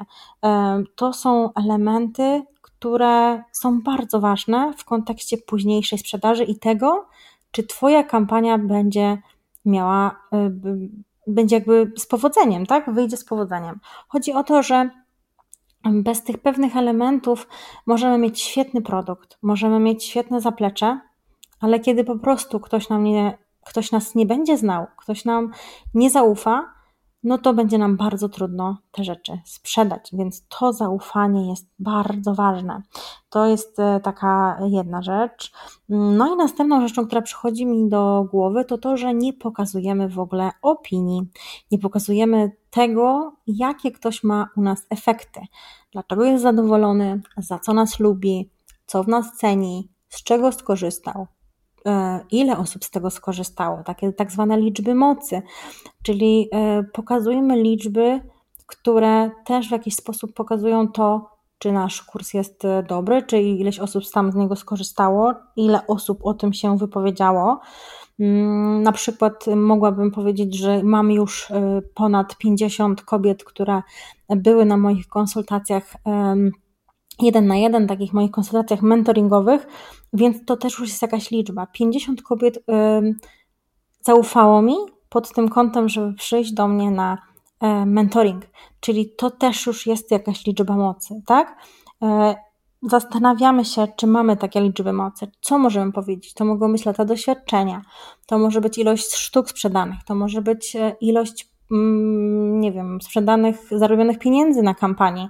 to 0.96 1.12
są 1.12 1.50
elementy, 1.54 2.42
które 2.78 3.42
są 3.52 3.82
bardzo 3.82 4.20
ważne 4.20 4.72
w 4.76 4.84
kontekście 4.84 5.38
późniejszej 5.38 5.98
sprzedaży 5.98 6.44
i 6.44 6.58
tego, 6.58 7.06
czy 7.50 7.66
Twoja 7.66 8.04
kampania 8.04 8.58
będzie 8.58 9.18
miała, 9.64 10.16
y, 10.34 10.52
będzie 11.26 11.56
jakby 11.56 11.92
z 11.96 12.06
powodzeniem, 12.06 12.66
tak? 12.66 12.94
Wyjdzie 12.94 13.16
z 13.16 13.24
powodzeniem. 13.24 13.80
Chodzi 14.08 14.32
o 14.32 14.44
to, 14.44 14.62
że 14.62 14.90
bez 15.84 16.22
tych 16.22 16.38
pewnych 16.38 16.76
elementów 16.76 17.48
możemy 17.86 18.18
mieć 18.18 18.42
świetny 18.42 18.82
produkt, 18.82 19.38
możemy 19.42 19.80
mieć 19.80 20.04
świetne 20.04 20.40
zaplecze, 20.40 21.00
ale 21.60 21.80
kiedy 21.80 22.04
po 22.04 22.18
prostu 22.18 22.60
ktoś 22.60 22.88
nam 22.88 23.04
nie, 23.04 23.38
ktoś 23.66 23.92
nas 23.92 24.14
nie 24.14 24.26
będzie 24.26 24.56
znał, 24.56 24.86
ktoś 24.96 25.24
nam 25.24 25.52
nie 25.94 26.10
zaufa, 26.10 26.75
no 27.26 27.38
to 27.38 27.54
będzie 27.54 27.78
nam 27.78 27.96
bardzo 27.96 28.28
trudno 28.28 28.76
te 28.92 29.04
rzeczy 29.04 29.38
sprzedać, 29.44 30.10
więc 30.12 30.46
to 30.48 30.72
zaufanie 30.72 31.50
jest 31.50 31.70
bardzo 31.78 32.34
ważne. 32.34 32.82
To 33.28 33.46
jest 33.46 33.80
e, 33.80 34.00
taka 34.00 34.58
jedna 34.68 35.02
rzecz. 35.02 35.52
No 35.88 36.34
i 36.34 36.36
następną 36.36 36.88
rzeczą, 36.88 37.06
która 37.06 37.22
przychodzi 37.22 37.66
mi 37.66 37.88
do 37.88 38.26
głowy, 38.30 38.64
to 38.64 38.78
to, 38.78 38.96
że 38.96 39.14
nie 39.14 39.32
pokazujemy 39.32 40.08
w 40.08 40.18
ogóle 40.18 40.50
opinii, 40.62 41.22
nie 41.70 41.78
pokazujemy 41.78 42.52
tego, 42.70 43.32
jakie 43.46 43.92
ktoś 43.92 44.24
ma 44.24 44.48
u 44.56 44.60
nas 44.60 44.86
efekty, 44.90 45.40
dlaczego 45.92 46.24
jest 46.24 46.42
zadowolony, 46.42 47.20
za 47.36 47.58
co 47.58 47.74
nas 47.74 48.00
lubi, 48.00 48.50
co 48.86 49.02
w 49.02 49.08
nas 49.08 49.36
ceni, 49.36 49.88
z 50.08 50.22
czego 50.22 50.52
skorzystał, 50.52 51.26
ile 52.30 52.58
osób 52.58 52.84
z 52.84 52.90
tego 52.90 53.10
skorzystało, 53.10 53.82
takie 53.82 54.12
tak 54.12 54.32
zwane 54.32 54.60
liczby 54.60 54.94
mocy, 54.94 55.42
czyli 56.02 56.48
e, 56.52 56.82
pokazujemy 56.82 57.62
liczby, 57.62 58.20
które 58.66 59.30
też 59.44 59.68
w 59.68 59.72
jakiś 59.72 59.94
sposób 59.94 60.32
pokazują 60.34 60.88
to, 60.88 61.30
czy 61.58 61.72
nasz 61.72 62.02
kurs 62.02 62.34
jest 62.34 62.64
e, 62.64 62.82
dobry, 62.82 63.22
czy 63.22 63.40
ileś 63.42 63.78
osób 63.78 64.04
tam 64.14 64.32
z 64.32 64.34
niego 64.34 64.56
skorzystało, 64.56 65.34
ile 65.56 65.86
osób 65.86 66.18
o 66.22 66.34
tym 66.34 66.52
się 66.52 66.78
wypowiedziało. 66.78 67.60
Mm, 68.20 68.82
na 68.82 68.92
przykład 68.92 69.44
mogłabym 69.56 70.10
powiedzieć, 70.10 70.58
że 70.58 70.82
mam 70.82 71.10
już 71.10 71.48
ponad 71.94 72.38
50 72.38 73.02
kobiet, 73.02 73.44
które 73.44 73.82
były 74.28 74.64
na 74.64 74.76
moich 74.76 75.08
konsultacjach 75.08 75.96
jeden 77.20 77.46
na 77.46 77.56
jeden, 77.56 77.86
takich 77.86 78.12
moich 78.12 78.30
konsultacjach 78.30 78.82
mentoringowych, 78.82 79.66
więc 80.16 80.44
to 80.44 80.56
też 80.56 80.78
już 80.78 80.88
jest 80.88 81.02
jakaś 81.02 81.30
liczba. 81.30 81.66
50 81.66 82.22
kobiet 82.22 82.58
zaufało 84.06 84.62
mi 84.62 84.76
pod 85.08 85.32
tym 85.32 85.48
kątem, 85.48 85.88
żeby 85.88 86.14
przyjść 86.14 86.52
do 86.52 86.68
mnie 86.68 86.90
na 86.90 87.18
e, 87.60 87.86
mentoring, 87.86 88.46
czyli 88.80 89.10
to 89.16 89.30
też 89.30 89.66
już 89.66 89.86
jest 89.86 90.10
jakaś 90.10 90.46
liczba 90.46 90.76
mocy, 90.76 91.22
tak? 91.26 91.56
E, 92.02 92.34
zastanawiamy 92.82 93.64
się, 93.64 93.88
czy 93.96 94.06
mamy 94.06 94.36
takie 94.36 94.60
liczby 94.60 94.92
mocy. 94.92 95.30
Co 95.40 95.58
możemy 95.58 95.92
powiedzieć? 95.92 96.34
To 96.34 96.44
mogą 96.44 96.72
być 96.72 96.84
lata 96.84 97.04
doświadczenia, 97.04 97.82
to 98.26 98.38
może 98.38 98.60
być 98.60 98.78
ilość 98.78 99.14
sztuk 99.14 99.50
sprzedanych, 99.50 100.04
to 100.06 100.14
może 100.14 100.42
być 100.42 100.76
e, 100.76 100.96
ilość, 101.00 101.48
mm, 101.70 102.60
nie 102.60 102.72
wiem, 102.72 103.00
sprzedanych, 103.02 103.56
zarobionych 103.70 104.18
pieniędzy 104.18 104.62
na 104.62 104.74
kampanii, 104.74 105.28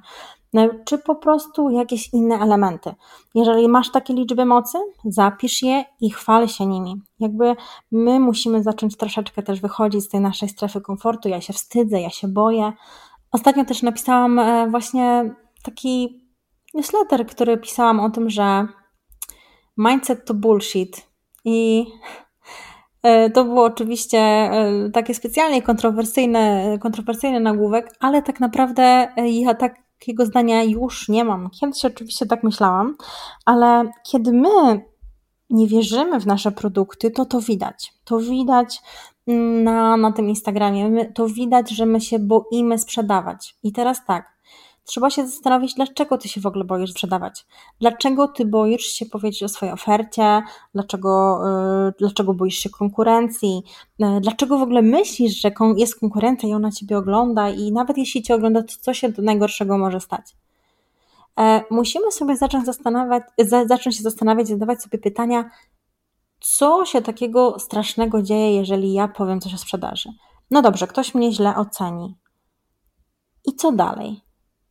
czy 0.84 0.98
po 0.98 1.14
prostu 1.14 1.70
jakieś 1.70 2.12
inne 2.12 2.38
elementy. 2.38 2.94
Jeżeli 3.34 3.68
masz 3.68 3.90
takie 3.90 4.14
liczby 4.14 4.44
mocy, 4.44 4.78
zapisz 5.04 5.62
je 5.62 5.84
i 6.00 6.10
chwal 6.10 6.48
się 6.48 6.66
nimi. 6.66 7.02
Jakby 7.20 7.56
my 7.92 8.20
musimy 8.20 8.62
zacząć 8.62 8.96
troszeczkę 8.96 9.42
też 9.42 9.60
wychodzić 9.60 10.04
z 10.04 10.08
tej 10.08 10.20
naszej 10.20 10.48
strefy 10.48 10.80
komfortu. 10.80 11.28
Ja 11.28 11.40
się 11.40 11.52
wstydzę, 11.52 12.00
ja 12.00 12.10
się 12.10 12.28
boję. 12.28 12.72
Ostatnio 13.32 13.64
też 13.64 13.82
napisałam 13.82 14.38
e, 14.38 14.70
właśnie 14.70 15.34
taki 15.62 16.22
newsletter, 16.74 17.26
który 17.26 17.58
pisałam 17.58 18.00
o 18.00 18.10
tym, 18.10 18.30
że 18.30 18.66
mindset 19.76 20.24
to 20.24 20.34
bullshit. 20.34 21.06
I 21.44 21.86
e, 23.02 23.30
to 23.30 23.44
było 23.44 23.64
oczywiście 23.64 24.18
e, 24.18 24.90
takie 24.92 25.14
specjalnie 25.14 25.62
kontrowersyjne, 25.62 26.78
kontrowersyjny 26.80 27.40
nagłówek, 27.40 27.92
ale 28.00 28.22
tak 28.22 28.40
naprawdę 28.40 29.08
ja 29.16 29.54
tak 29.54 29.85
takiego 29.98 30.26
zdania 30.26 30.62
już 30.62 31.08
nie 31.08 31.24
mam. 31.24 31.50
Kiedyś 31.50 31.84
oczywiście 31.84 32.26
tak 32.26 32.42
myślałam, 32.42 32.96
ale 33.44 33.90
kiedy 34.10 34.32
my 34.32 34.84
nie 35.50 35.66
wierzymy 35.66 36.20
w 36.20 36.26
nasze 36.26 36.52
produkty, 36.52 37.10
to 37.10 37.24
to 37.24 37.40
widać. 37.40 37.94
To 38.04 38.18
widać 38.18 38.82
na, 39.26 39.96
na 39.96 40.12
tym 40.12 40.28
Instagramie. 40.28 40.88
My, 40.88 41.12
to 41.12 41.28
widać, 41.28 41.70
że 41.70 41.86
my 41.86 42.00
się 42.00 42.18
boimy 42.18 42.78
sprzedawać. 42.78 43.56
I 43.62 43.72
teraz 43.72 44.04
tak, 44.06 44.35
trzeba 44.86 45.10
się 45.10 45.26
zastanowić, 45.26 45.74
dlaczego 45.74 46.18
ty 46.18 46.28
się 46.28 46.40
w 46.40 46.46
ogóle 46.46 46.64
boisz 46.64 46.90
sprzedawać. 46.90 47.46
Dlaczego 47.80 48.28
ty 48.28 48.44
boisz 48.44 48.86
się 48.86 49.06
powiedzieć 49.06 49.42
o 49.42 49.48
swojej 49.48 49.74
ofercie, 49.74 50.42
dlaczego, 50.74 51.40
yy, 51.86 51.92
dlaczego 51.98 52.34
boisz 52.34 52.58
się 52.58 52.70
konkurencji, 52.70 53.62
yy, 53.98 54.20
dlaczego 54.20 54.58
w 54.58 54.62
ogóle 54.62 54.82
myślisz, 54.82 55.40
że 55.40 55.50
jest 55.76 56.00
konkurencja 56.00 56.48
i 56.48 56.52
ona 56.52 56.70
ciebie 56.70 56.98
ogląda 56.98 57.50
i 57.50 57.72
nawet 57.72 57.98
jeśli 57.98 58.22
cię 58.22 58.34
ogląda, 58.34 58.62
to 58.62 58.74
co 58.80 58.94
się 58.94 59.08
do 59.08 59.22
najgorszego 59.22 59.78
może 59.78 60.00
stać. 60.00 60.36
E, 61.38 61.64
musimy 61.70 62.12
sobie 62.12 62.36
zacząć, 62.36 62.66
zastanawiać, 62.66 63.22
za, 63.38 63.66
zacząć 63.66 63.96
się 63.96 64.02
zastanawiać, 64.02 64.48
zadawać 64.48 64.82
sobie 64.82 64.98
pytania, 64.98 65.50
co 66.40 66.84
się 66.84 67.02
takiego 67.02 67.58
strasznego 67.58 68.22
dzieje, 68.22 68.56
jeżeli 68.56 68.92
ja 68.92 69.08
powiem 69.08 69.40
coś 69.40 69.54
o 69.54 69.58
sprzedaży. 69.58 70.08
No 70.50 70.62
dobrze, 70.62 70.86
ktoś 70.86 71.14
mnie 71.14 71.32
źle 71.32 71.56
oceni. 71.56 72.16
I 73.44 73.54
co 73.54 73.72
dalej? 73.72 74.25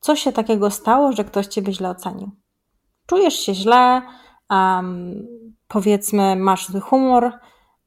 Co 0.05 0.15
się 0.15 0.31
takiego 0.31 0.71
stało, 0.71 1.11
że 1.11 1.23
ktoś 1.23 1.47
ciebie 1.47 1.73
źle 1.73 1.89
ocenił? 1.89 2.31
Czujesz 3.07 3.33
się 3.33 3.53
źle, 3.53 4.01
um, 4.49 5.27
powiedzmy, 5.67 6.35
masz 6.35 6.67
zły 6.69 6.81
humor, 6.81 7.31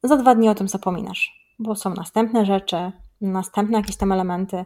za 0.03 0.17
dwa 0.17 0.35
dni 0.35 0.49
o 0.49 0.55
tym 0.55 0.67
zapominasz, 0.67 1.53
bo 1.59 1.75
są 1.75 1.89
następne 1.89 2.45
rzeczy, 2.45 2.91
następne 3.21 3.77
jakieś 3.77 3.97
tam 3.97 4.11
elementy, 4.11 4.65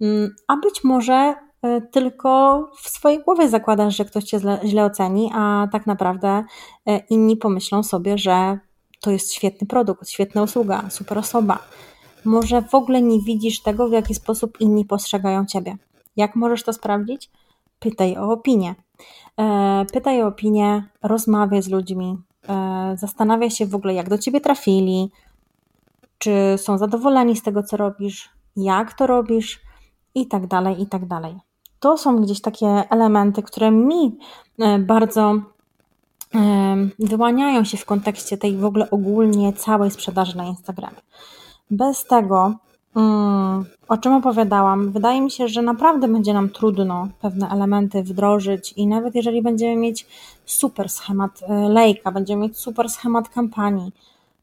mm, 0.00 0.34
a 0.48 0.56
być 0.56 0.84
może 0.84 1.34
e, 1.62 1.80
tylko 1.80 2.60
w 2.82 2.88
swojej 2.88 3.24
głowie 3.24 3.48
zakładasz, 3.48 3.96
że 3.96 4.04
ktoś 4.04 4.24
cię 4.24 4.38
źle, 4.38 4.60
źle 4.64 4.84
oceni, 4.84 5.30
a 5.34 5.68
tak 5.72 5.86
naprawdę 5.86 6.44
e, 6.86 6.98
inni 6.98 7.36
pomyślą 7.36 7.82
sobie, 7.82 8.18
że 8.18 8.58
to 9.00 9.10
jest 9.10 9.32
świetny 9.32 9.66
produkt, 9.66 10.08
świetna 10.08 10.42
usługa, 10.42 10.90
super 10.90 11.18
osoba. 11.18 11.58
Może 12.24 12.62
w 12.62 12.74
ogóle 12.74 13.02
nie 13.02 13.20
widzisz 13.20 13.62
tego, 13.62 13.88
w 13.88 13.92
jaki 13.92 14.14
sposób 14.14 14.60
inni 14.60 14.84
postrzegają 14.84 15.46
ciebie. 15.46 15.76
Jak 16.18 16.36
możesz 16.36 16.62
to 16.62 16.72
sprawdzić? 16.72 17.30
Pytaj 17.78 18.16
o 18.16 18.32
opinię. 18.32 18.74
E, 19.38 19.84
pytaj 19.92 20.22
o 20.22 20.26
opinię, 20.26 20.84
rozmawiaj 21.02 21.62
z 21.62 21.68
ludźmi, 21.68 22.16
e, 22.48 22.96
zastanawiaj 22.98 23.50
się 23.50 23.66
w 23.66 23.74
ogóle, 23.74 23.94
jak 23.94 24.08
do 24.08 24.18
ciebie 24.18 24.40
trafili, 24.40 25.10
czy 26.18 26.30
są 26.56 26.78
zadowoleni 26.78 27.36
z 27.36 27.42
tego, 27.42 27.62
co 27.62 27.76
robisz, 27.76 28.30
jak 28.56 28.92
to 28.92 29.06
robisz 29.06 29.60
i 30.14 30.26
tak 30.26 30.46
dalej, 30.46 30.82
i 30.82 30.86
tak 30.86 31.06
dalej. 31.06 31.34
To 31.80 31.98
są 31.98 32.16
gdzieś 32.16 32.40
takie 32.40 32.66
elementy, 32.66 33.42
które 33.42 33.70
mi 33.70 34.18
e, 34.58 34.78
bardzo 34.78 35.34
wyłaniają 36.98 37.64
się 37.64 37.76
w 37.76 37.84
kontekście 37.84 38.38
tej 38.38 38.56
w 38.56 38.64
ogóle 38.64 38.90
ogólnie 38.90 39.52
całej 39.52 39.90
sprzedaży 39.90 40.36
na 40.36 40.44
Instagramie. 40.44 41.00
Bez 41.70 42.04
tego 42.04 42.54
o 43.88 43.96
czym 43.98 44.12
opowiadałam, 44.12 44.92
wydaje 44.92 45.20
mi 45.20 45.30
się, 45.30 45.48
że 45.48 45.62
naprawdę 45.62 46.08
będzie 46.08 46.34
nam 46.34 46.50
trudno 46.50 47.08
pewne 47.20 47.50
elementy 47.50 48.02
wdrożyć 48.02 48.72
i 48.72 48.86
nawet 48.86 49.14
jeżeli 49.14 49.42
będziemy 49.42 49.76
mieć 49.76 50.06
super 50.46 50.88
schemat 50.88 51.42
e, 51.42 51.68
lejka, 51.68 52.12
będziemy 52.12 52.42
mieć 52.42 52.58
super 52.58 52.90
schemat 52.90 53.28
kampanii, 53.28 53.92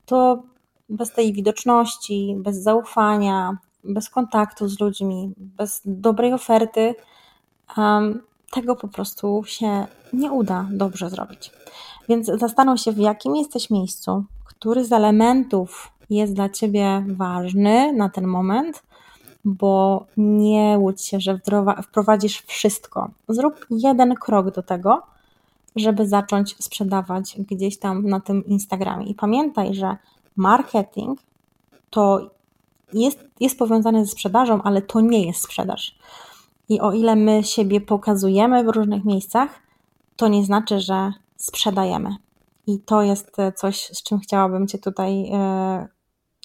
to 0.05 0.43
bez 0.89 1.11
tej 1.11 1.33
widoczności, 1.33 2.35
bez 2.37 2.57
zaufania, 2.57 3.57
bez 3.83 4.09
kontaktu 4.09 4.67
z 4.67 4.79
ludźmi, 4.79 5.33
bez 5.37 5.81
dobrej 5.85 6.33
oferty, 6.33 6.95
tego 8.51 8.75
po 8.75 8.87
prostu 8.87 9.43
się 9.45 9.87
nie 10.13 10.31
uda 10.31 10.67
dobrze 10.71 11.09
zrobić. 11.09 11.51
Więc 12.09 12.27
zastanów 12.27 12.79
się, 12.79 12.91
w 12.91 12.97
jakim 12.97 13.35
jesteś 13.35 13.69
miejscu, 13.69 14.23
który 14.45 14.85
z 14.85 14.91
elementów 14.91 15.91
jest 16.09 16.33
dla 16.33 16.49
Ciebie 16.49 17.05
ważny 17.07 17.93
na 17.93 18.09
ten 18.09 18.27
moment, 18.27 18.83
bo 19.45 20.05
nie 20.17 20.77
łudź 20.79 21.01
się, 21.01 21.19
że 21.19 21.39
wprowadzisz 21.83 22.41
wszystko. 22.41 23.09
Zrób 23.29 23.65
jeden 23.69 24.15
krok 24.15 24.51
do 24.51 24.63
tego, 24.63 25.01
żeby 25.75 26.07
zacząć 26.07 26.55
sprzedawać 26.59 27.35
gdzieś 27.39 27.79
tam 27.79 28.07
na 28.07 28.19
tym 28.19 28.45
Instagramie. 28.45 29.05
I 29.05 29.15
pamiętaj, 29.15 29.73
że 29.73 29.97
marketing 30.35 31.19
to 31.89 32.29
jest, 32.93 33.19
jest 33.39 33.59
powiązane 33.59 34.05
ze 34.05 34.11
sprzedażą, 34.11 34.61
ale 34.61 34.81
to 34.81 35.01
nie 35.01 35.25
jest 35.25 35.43
sprzedaż. 35.43 35.95
I 36.69 36.79
o 36.79 36.91
ile 36.91 37.15
my 37.15 37.43
siebie 37.43 37.81
pokazujemy 37.81 38.63
w 38.63 38.67
różnych 38.67 39.05
miejscach, 39.05 39.49
to 40.15 40.27
nie 40.27 40.45
znaczy, 40.45 40.79
że 40.79 41.13
sprzedajemy. 41.37 42.15
I 42.67 42.79
to 42.79 43.01
jest 43.01 43.37
coś, 43.55 43.85
z 43.85 44.03
czym 44.03 44.19
chciałabym 44.19 44.67
Cię 44.67 44.77
tutaj 44.77 45.29
e, 45.33 45.87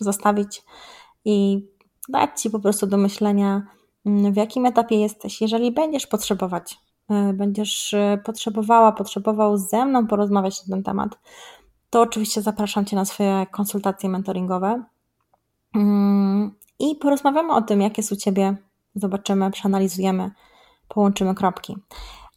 zostawić 0.05 0.63
i 1.25 1.67
dać 2.09 2.41
Ci 2.41 2.51
po 2.51 2.61
prostu 2.61 2.87
do 2.87 2.97
myślenia, 2.97 3.63
mm, 4.07 4.33
w 4.33 4.37
jakim 4.37 4.67
etapie 4.67 5.01
jesteś. 5.01 5.41
Jeżeli 5.41 5.73
będziesz 5.73 6.07
potrzebować, 6.07 6.79
y, 7.11 7.33
będziesz 7.33 7.93
y, 7.93 8.21
potrzebowała, 8.25 8.93
potrzebował 8.93 9.59
ze 9.59 9.87
mną 9.87 10.07
porozmawiać 10.07 10.67
na 10.67 10.77
ten 10.77 10.85
temat, 10.85 11.19
to 11.91 12.01
oczywiście 12.01 12.43
zapraszam 12.43 12.85
Cię 12.85 12.97
na 12.97 13.05
swoje 13.05 13.47
konsultacje 13.51 14.09
mentoringowe 14.09 14.85
mm, 15.75 16.55
i 16.79 16.97
porozmawiamy 16.97 17.53
o 17.53 17.63
tym, 17.63 17.81
jak 17.81 17.99
jest 17.99 18.13
u 18.13 18.17
Ciebie. 18.17 18.57
Zobaczymy, 18.95 19.51
przeanalizujemy, 19.51 20.31
połączymy 20.89 21.35
kropki. 21.35 21.77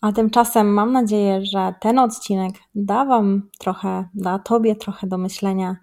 A 0.01 0.11
tymczasem 0.11 0.73
mam 0.73 0.91
nadzieję, 0.91 1.45
że 1.45 1.73
ten 1.79 1.99
odcinek 1.99 2.55
da 2.75 3.05
Wam 3.05 3.49
trochę, 3.59 4.09
da 4.13 4.39
Tobie 4.39 4.75
trochę 4.75 5.07
do 5.07 5.17
myślenia 5.17 5.75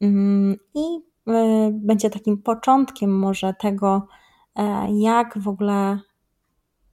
mm, 0.00 0.56
i 0.74 1.00
będzie 1.72 2.10
takim 2.10 2.42
początkiem 2.42 3.18
może 3.18 3.54
tego, 3.54 4.06
jak 4.88 5.38
w 5.38 5.48
ogóle 5.48 5.98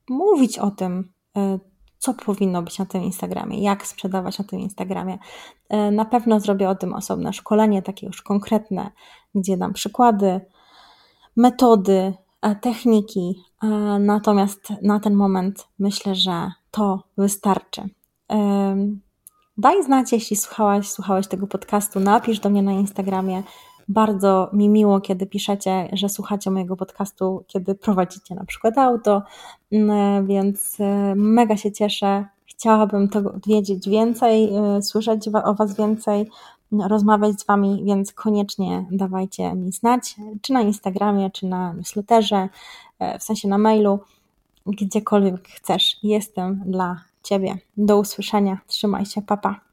mówić 0.10 0.60
o 0.60 0.72
tym, 0.72 1.14
co 1.98 2.14
powinno 2.14 2.62
być 2.62 2.80
na 2.80 2.86
tym 2.86 3.04
Instagramie, 3.04 3.64
jak 3.64 3.88
sprzedawać 3.88 4.40
na 4.40 4.46
tym 4.46 4.60
Instagramie. 4.60 5.18
Na 5.92 6.06
pewno 6.06 6.40
zrobię 6.40 6.70
o 6.70 6.76
tym 6.76 6.94
osobne 6.94 7.34
szkolenie, 7.34 7.82
takie 7.82 8.08
już 8.08 8.22
konkretne, 8.22 8.92
gdzie 9.36 9.58
dam 9.58 9.74
przykłady, 9.74 10.42
metody, 11.36 12.14
techniki. 12.62 13.44
Natomiast 14.00 14.74
na 14.82 15.00
ten 15.00 15.14
moment 15.14 15.68
myślę, 15.80 16.16
że 16.16 16.52
to 16.72 17.04
wystarczy. 17.18 17.90
Daj 19.58 19.84
znać, 19.84 20.12
jeśli 20.12 20.38
słuchałaś, 20.38 20.90
słuchałeś 20.90 21.28
tego 21.28 21.48
podcastu, 21.48 22.00
napisz 22.00 22.40
do 22.40 22.50
mnie 22.50 22.62
na 22.62 22.72
Instagramie. 22.72 23.44
Bardzo 23.88 24.50
mi 24.54 24.70
miło, 24.70 25.02
kiedy 25.02 25.26
piszecie, 25.26 25.90
że 25.94 26.10
słuchacie 26.10 26.52
mojego 26.52 26.76
podcastu, 26.76 27.44
kiedy 27.48 27.76
prowadzicie 27.76 28.36
na 28.36 28.46
przykład 28.46 28.78
auto, 28.78 29.22
mm, 29.72 30.28
więc 30.28 30.80
e, 30.80 31.16
mega 31.16 31.58
się 31.58 31.72
cieszę. 31.72 32.26
Chciałabym 32.46 33.10
tego 33.10 33.34
wiedzieć 33.48 33.90
więcej, 33.90 34.56
e, 34.56 34.82
słyszeć 34.82 35.28
o 35.44 35.54
Was 35.54 35.78
więcej, 35.78 36.30
rozmawiać 36.72 37.42
z 37.42 37.46
Wami, 37.46 37.84
więc 37.86 38.14
koniecznie 38.14 38.86
dawajcie 38.92 39.54
mi 39.54 39.72
znać, 39.72 40.16
czy 40.42 40.54
na 40.54 40.62
Instagramie, 40.62 41.32
czy 41.32 41.46
na 41.46 41.74
newsletterze, 41.74 42.50
e, 43.00 43.20
w 43.20 43.24
sensie 43.24 43.48
na 43.48 43.58
mailu, 43.58 44.00
gdziekolwiek 44.66 45.48
chcesz. 45.48 45.98
Jestem 46.04 46.64
dla 46.66 47.02
Ciebie. 47.24 47.58
Do 47.78 48.00
usłyszenia. 48.00 48.58
Trzymaj 48.68 49.06
się, 49.06 49.22
papa. 49.22 49.73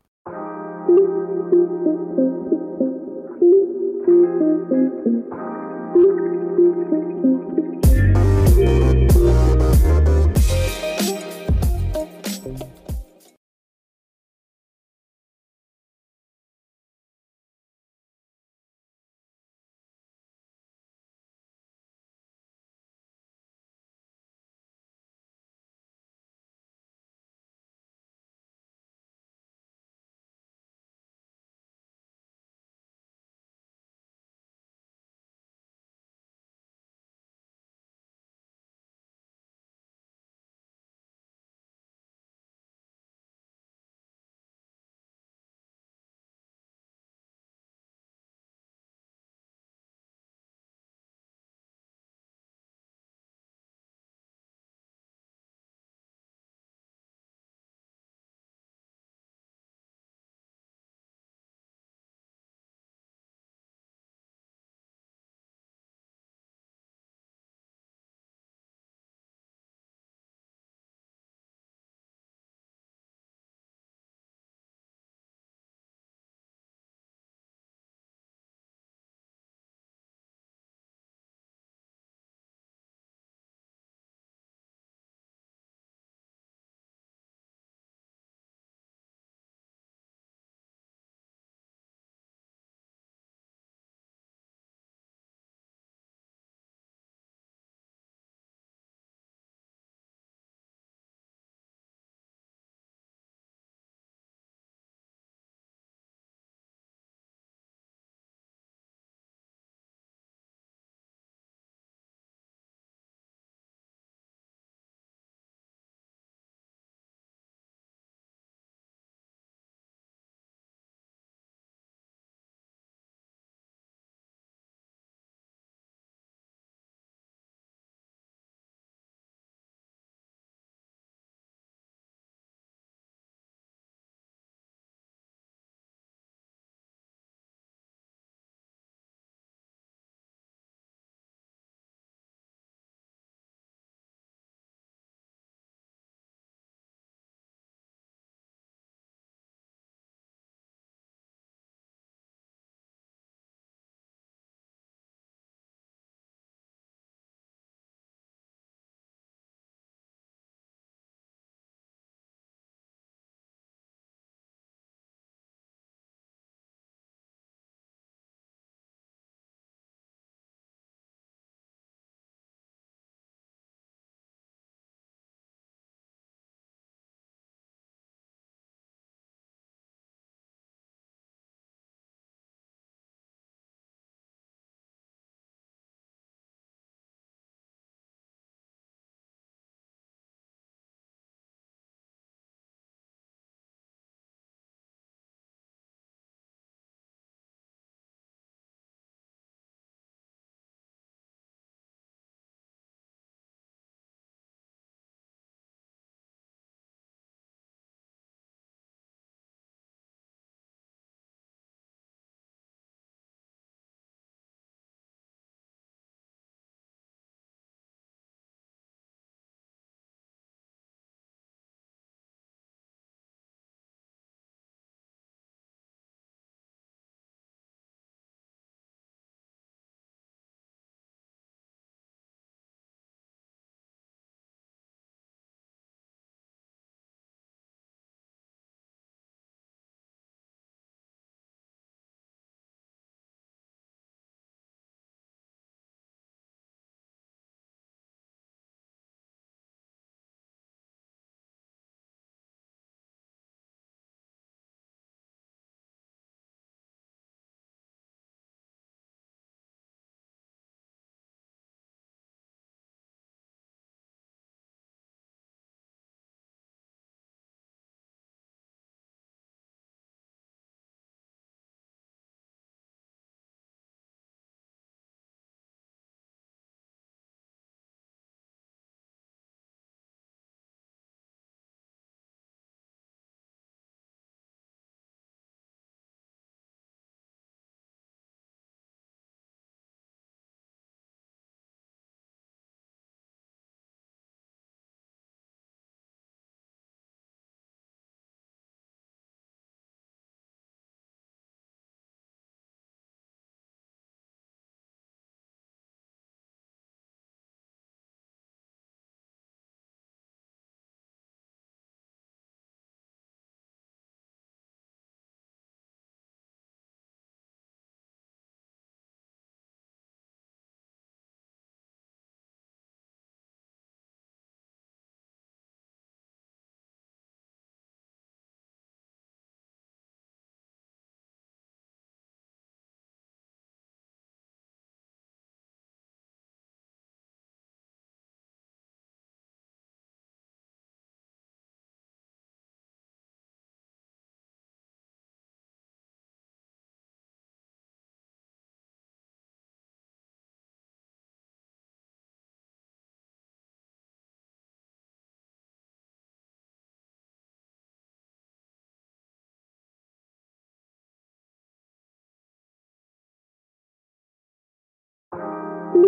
Thank 365.92 366.04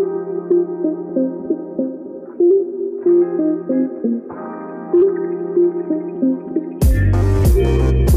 you. 8.10 8.11